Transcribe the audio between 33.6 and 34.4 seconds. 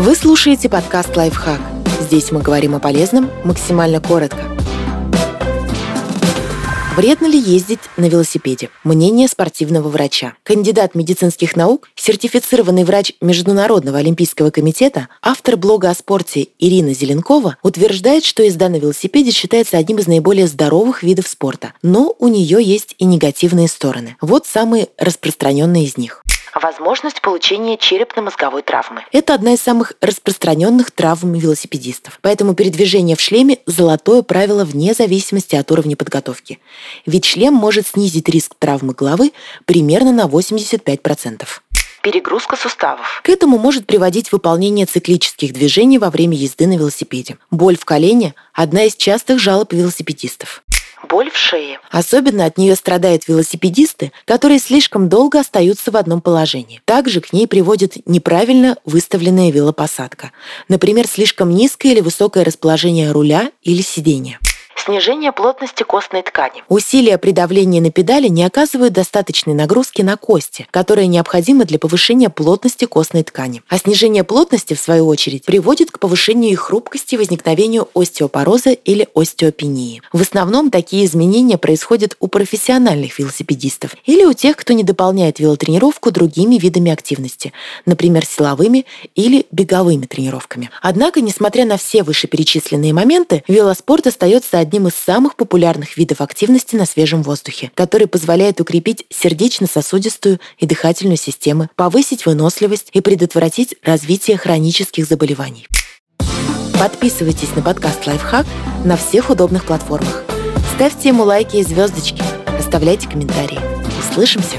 золотое